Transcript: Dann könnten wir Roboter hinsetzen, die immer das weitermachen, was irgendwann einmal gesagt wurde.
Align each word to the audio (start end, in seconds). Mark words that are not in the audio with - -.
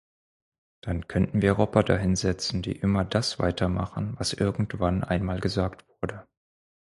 Dann 0.83 1.07
könnten 1.07 1.43
wir 1.43 1.51
Roboter 1.51 1.95
hinsetzen, 1.95 2.63
die 2.63 2.71
immer 2.71 3.05
das 3.05 3.37
weitermachen, 3.37 4.15
was 4.17 4.33
irgendwann 4.33 5.03
einmal 5.03 5.39
gesagt 5.41 5.85
wurde. 6.01 6.27